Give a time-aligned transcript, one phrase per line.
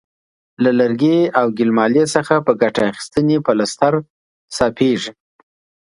[0.63, 3.93] له لرګي او ګل مالې څخه په ګټه اخیستنې پلستر
[4.57, 5.13] صافیږي.